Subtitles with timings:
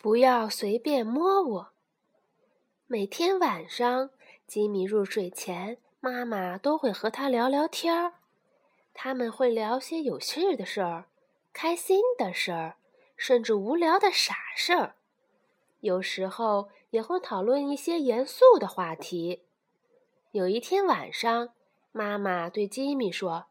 [0.00, 1.68] 不要随便摸我。
[2.86, 4.10] 每天晚上，
[4.46, 8.14] 吉米入睡前，妈妈都会和他聊聊天儿。
[8.94, 11.06] 他们会聊些有趣的事儿、
[11.52, 12.76] 开心的事儿，
[13.16, 14.94] 甚至无聊的傻事儿。
[15.80, 19.42] 有时候也会讨论一些严肃的话题。
[20.30, 21.48] 有一天晚上，
[21.90, 23.46] 妈妈对吉米说：“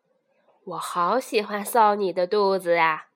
[0.63, 3.07] 我好喜欢搔你的肚子呀。”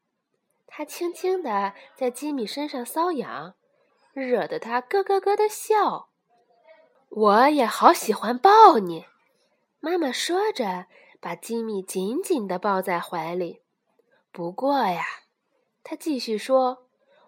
[0.73, 3.55] 她轻轻地在吉米身上搔痒，
[4.13, 6.07] 惹得他咯咯咯的笑。
[7.09, 9.05] 我也好喜欢抱你，
[9.81, 10.85] 妈妈说着，
[11.19, 13.61] 把吉米紧紧地抱在怀里。
[14.31, 15.03] 不过呀，
[15.83, 16.85] 他继续说：“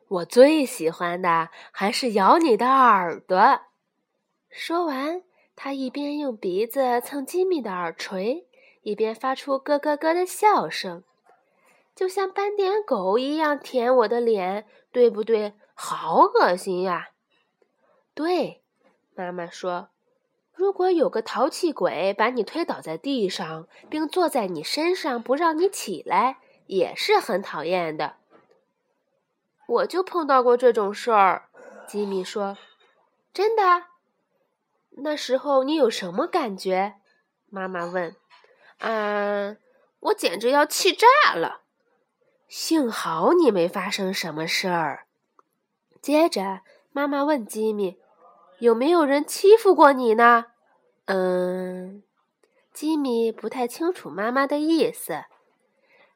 [0.07, 3.59] 我最喜欢的还是咬你的耳朵。”
[4.49, 5.21] 说完，
[5.53, 8.47] 他一边用鼻子蹭吉米的耳垂，
[8.83, 11.03] 一边发出咯咯咯的笑声，
[11.95, 15.53] 就像斑点狗一样舔我的脸，对不对？
[15.73, 17.09] 好恶心呀！
[18.13, 18.61] 对。
[19.15, 19.89] 妈妈说
[20.53, 28.15] ：“如果有个淘气鬼把你推倒在地上，并坐在你身上不让你起来，也是很讨厌的。”
[29.67, 31.49] 我就碰到过这种事儿，
[31.87, 32.57] 吉米说
[33.33, 33.85] ：“真的？
[34.97, 36.95] 那时候你有什么感觉？”
[37.49, 38.15] 妈妈问。
[38.79, 39.57] “嗯，
[39.99, 41.61] 我简直要气炸了。
[42.55, 45.07] 幸好你没发生什么事儿。”
[46.03, 47.97] 接着，妈妈问吉米。
[48.59, 50.45] 有没有人欺负过你呢？
[51.05, 52.03] 嗯，
[52.71, 55.23] 吉米不太清楚妈妈的意思，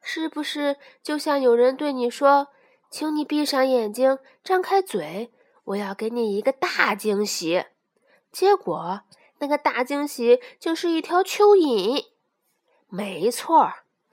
[0.00, 2.46] 是不是就像有人对你说
[2.88, 5.32] ：“请你闭上眼睛，张开嘴，
[5.64, 7.64] 我要给你一个大惊喜。”
[8.30, 9.00] 结果
[9.38, 12.06] 那个大惊喜就是一条蚯蚓。
[12.86, 13.72] 没错，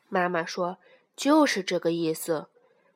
[0.10, 0.80] 妈妈说
[1.16, 2.48] 就是这个意思。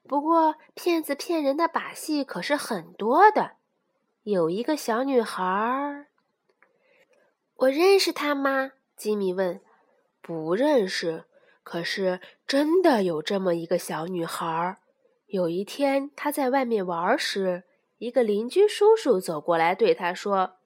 [0.07, 3.53] 不过骗子骗人的把戏可是很多的。
[4.23, 6.07] 有一个小女孩，
[7.55, 8.71] 我认识她吗？
[8.95, 9.61] 吉米问。
[10.21, 11.25] 不认识，
[11.63, 14.77] 可是真的有这么一个小女孩。
[15.27, 17.63] 有一天，她在外面玩时，
[17.97, 20.57] 一个邻居叔叔走过来对她说：“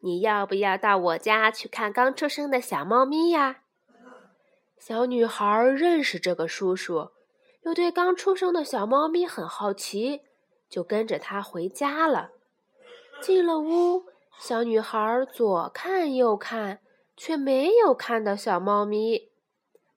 [0.00, 3.62] 你要不要到我家去看刚出生的小猫咪呀？”
[4.78, 7.10] 小女孩认识这个叔叔，
[7.62, 10.22] 又对刚出生的小猫咪很好奇，
[10.68, 12.30] 就跟着他回家了。
[13.20, 14.04] 进了屋，
[14.38, 16.80] 小女孩左看右看，
[17.16, 19.32] 却没有看到小猫咪。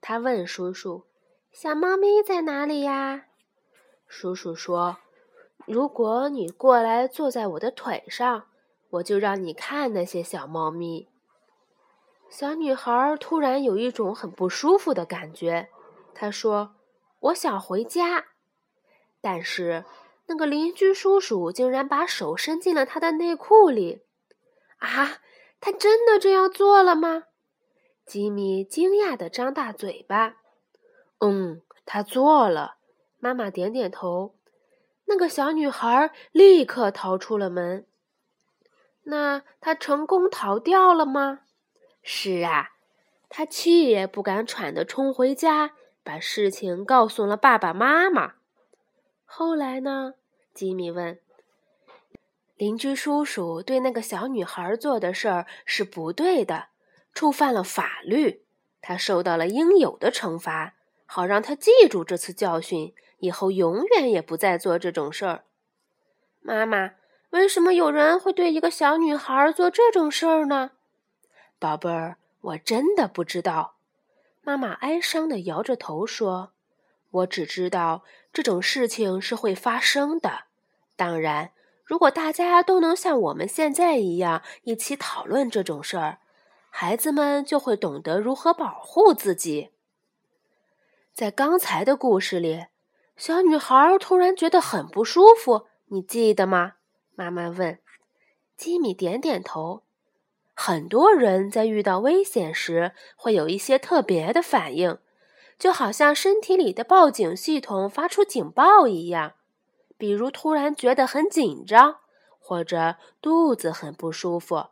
[0.02, 1.06] 她问叔叔
[1.52, 3.26] ：“小猫咪在哪里呀？”
[4.08, 4.98] 叔叔说
[5.68, 8.46] ：“如果你过来坐在我的腿上，
[8.92, 11.10] 我就让你看那些小猫咪。”
[12.30, 15.70] 小女孩突然有一种很不舒服的感觉。
[16.14, 16.76] 她说
[17.20, 18.28] ：“我想回家。”
[19.20, 19.86] 但是。
[20.32, 24.04] 那个邻居叔叔竟然把手伸进了她的内裤里，
[24.78, 25.22] 啊！
[25.60, 27.24] 他真的这样做了吗？
[28.06, 30.36] 吉米惊讶地张大嘴巴。
[31.18, 32.76] 嗯，他做了。
[33.18, 34.36] 妈妈点点头。
[35.06, 37.88] 那个小女孩立刻逃出了门。
[39.06, 41.40] 那她成功逃掉了吗？
[42.02, 42.70] 是啊，
[43.30, 45.74] 他气也不敢喘的冲回家，
[46.04, 48.36] 把事情告诉了爸爸妈妈。
[49.26, 50.16] 后来呢？
[50.54, 51.20] 吉米问
[52.58, 56.70] ：“邻居叔叔对那个小女孩做的事儿是不对的，
[57.14, 58.44] 触犯了法律，
[58.82, 60.74] 他受到了应有的惩罚，
[61.06, 65.44] 好让他记住这次教训，以后永远也不再做这种事儿。”
[66.42, 66.94] 妈妈，
[67.30, 70.72] 为什么有人会对一个小女孩做这种事儿呢？
[71.60, 73.76] 宝贝儿，我真的不知道。
[74.42, 76.54] 妈妈哀伤地摇着头说
[77.12, 80.46] ：“我只知道这种事情是会发生的。”
[80.96, 81.52] 当然，
[81.84, 86.20] 如果大家都能像我们现在一样一起讨论这种事儿，
[86.70, 89.72] 孩子们就会懂得如何保护自己。
[91.14, 92.68] 在刚才的故事里，
[93.18, 96.76] 小女孩突然觉得很不舒服，你记得吗？
[97.16, 97.80] 妈妈问。
[98.56, 99.84] 吉米点点头。
[100.62, 104.98] 很多人在遇到危险时会有一些特别的反应，
[105.58, 109.36] 就好像身体里的报警系统发出警报一样。
[109.98, 112.00] 比如突然觉得很紧张，
[112.40, 114.66] 或者肚子很不舒服，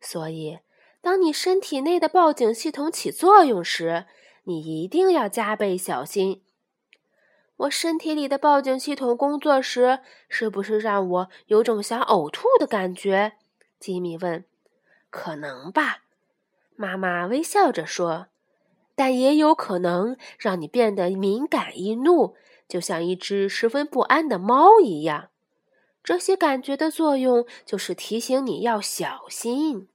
[0.00, 0.60] 所以
[1.00, 4.06] 当你身体内的报警系统起作用时，
[4.44, 6.42] 你一定要加倍小心。
[7.56, 9.98] 我身体里的报警系统工作时，
[10.28, 13.32] 是不是让我有种想呕吐的感觉？
[13.80, 14.44] 吉米问。
[15.14, 16.02] 可能吧，
[16.74, 18.26] 妈妈微笑着说。
[18.96, 22.34] 但也有可能让你变得敏感易怒。
[22.66, 25.28] 就像一只十分不安的猫一样，
[26.02, 29.88] 这些感觉的作用就是提醒你要小心。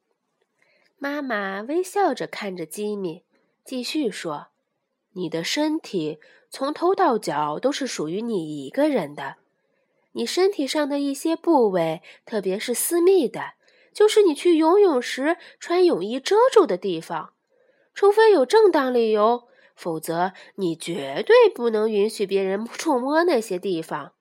[0.98, 3.24] 妈妈微笑着看着吉米，
[3.66, 4.48] 继续说
[5.13, 6.19] ：“你的身体
[6.50, 9.36] 从头到脚都是属于你一个人的。
[10.13, 13.54] 你身体上的一些部位，特别是私密的，
[13.94, 17.33] 就是你去游泳时穿泳衣遮住的地方。
[17.94, 24.13] 除非有正当理由，否则你绝对不能允许别人触摸那些地方。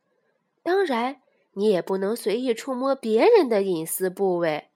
[0.63, 1.21] 当然，
[1.53, 4.69] 你也不能随意触摸别人的隐私部位。”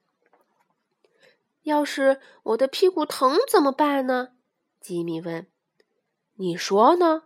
[1.65, 4.31] 要是我的屁股疼怎么办呢？
[4.81, 5.47] 吉米问。
[6.37, 7.25] “你说呢？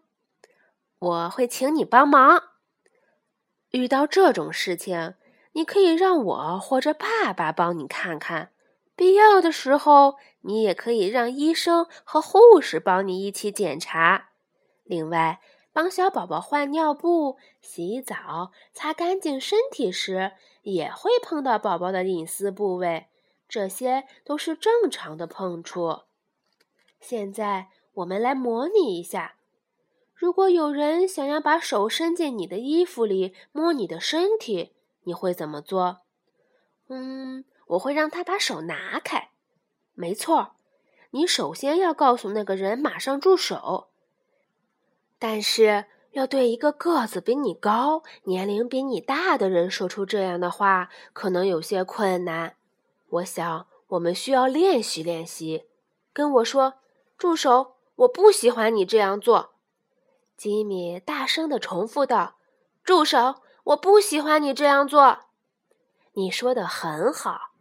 [0.98, 2.42] 我会请你帮忙。
[3.70, 5.14] 遇到这种事情，
[5.56, 8.50] 你可以让我或者爸爸帮你看看。
[8.94, 14.28] 必要的时候，你也可以让医生和护士帮你一起检查。
[14.84, 15.40] 另外，
[15.72, 23.06] 帮小宝宝换尿布、洗澡、擦干净身体时，也会碰到宝宝的隐私部位。”
[23.48, 26.00] 这些都是正常的碰触。
[27.00, 29.36] 现在我们来模拟一下：
[30.14, 34.74] 如果有人想要把手伸进你的衣服里摸你的身体，
[35.06, 36.00] 你会怎么做？
[36.88, 39.30] 嗯，我会让他把手拿开。
[39.94, 40.56] 没错，
[41.10, 43.88] 你首先要告诉那个人马上住手。
[45.18, 52.56] 但是要对一个个子比你高、年龄比你大的人说出这样的话，可能有些困难。
[53.08, 55.66] 我想，我们需要练习练习。
[56.12, 56.74] 跟我说，
[57.16, 57.76] 住手！
[57.94, 59.54] 我不喜欢你这样做。
[60.36, 62.36] 吉米大声的重复道
[62.84, 63.36] ：“住手！
[63.66, 65.20] 我不喜欢你这样做。”
[66.14, 67.52] 你说的很好。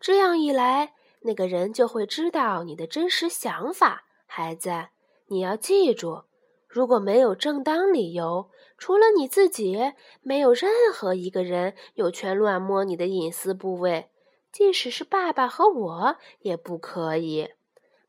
[0.00, 4.04] 这样一来，那个人就会知道你的真实想法。
[4.26, 4.88] 孩子，
[5.28, 6.24] 你要记住，
[6.66, 14.10] 如果没有正当理由，除了你自己，没有任何一个人有权乱摸你的隐私部位。
[14.50, 17.50] 即使是爸爸和我也不可以，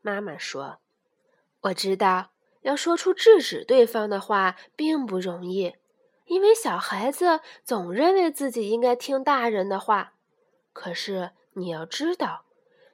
[0.02, 0.78] 妈妈说
[1.62, 2.32] ：“我知道，
[2.62, 5.74] 要说出制止对方的话并不容易，
[6.26, 10.14] 因为小孩子总认为自己应该听大人的话。
[10.72, 12.44] 可是你要知道，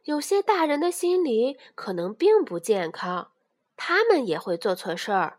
[0.04, 3.30] 有些大人的心理可能并不健康，
[3.76, 5.38] 他们也会做错事儿。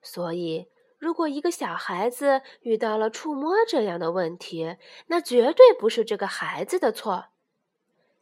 [0.00, 0.68] 所以，
[0.98, 4.76] 如果一个小孩子遇到了触摸这样的问题，
[5.08, 7.26] 那绝对不是这个孩子的错。”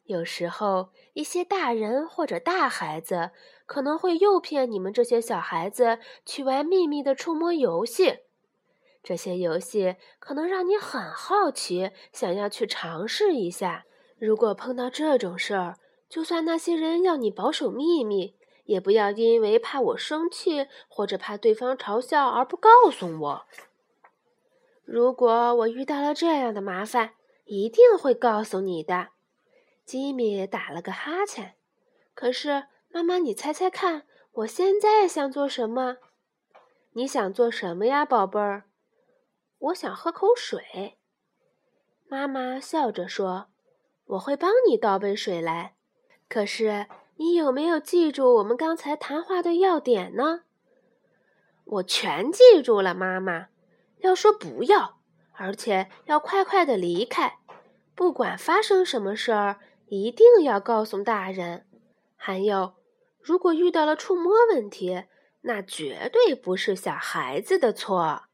[0.05, 3.31] 有时候，一些大人或者大孩子
[3.65, 8.19] 可能会诱骗你们这些小孩子去玩秘密的触摸游戏。
[9.05, 13.85] 这些游戏可能让你很好奇，想要去尝试一下。
[14.19, 15.77] 如果碰到这种事儿，
[16.09, 18.35] 就算那些人要你保守秘密，
[18.65, 23.47] 也不要因为怕我生气或者怕对方嘲笑而不告诉我。
[24.85, 27.15] 如果我遇到了这样的麻烦，
[27.45, 29.09] 一定会告诉你的。
[29.85, 31.57] 吉米打了个哈欠。
[32.15, 35.99] 可是，妈妈，你猜猜看，我现在想做什么？
[36.93, 38.65] 你想做什么呀，宝贝儿？
[39.65, 40.99] 我想喝口水。
[42.07, 43.49] 妈妈笑着说
[44.05, 45.77] ：“我会帮你倒杯水来。
[46.29, 50.43] 可是，你有没有记住我们刚才谈话的要点呢？”
[51.65, 53.49] 我全记住了，妈妈。
[54.01, 54.99] 要说不要，
[55.33, 57.39] 而且要快快的离开，
[57.95, 59.61] 不管发生什么事儿。
[59.87, 61.67] 一定要告诉大人。
[62.17, 62.75] 还有，
[63.21, 65.05] 如果遇到了触摸问题，
[65.43, 68.25] 那绝对不是小孩子的错。